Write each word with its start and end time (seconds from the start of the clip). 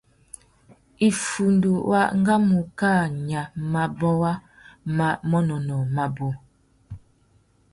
Iffundu 1.07 1.71
wa 1.89 2.01
guamú 2.25 2.59
kā 2.79 2.93
nya 3.27 3.41
mabôwa 3.73 4.31
má 4.97 5.07
manônôh 5.29 5.85
mabú. 5.95 6.29